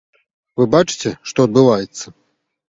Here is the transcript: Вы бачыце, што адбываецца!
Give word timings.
Вы 0.61 0.65
бачыце, 0.75 1.11
што 1.33 1.47
адбываецца! 1.51 2.05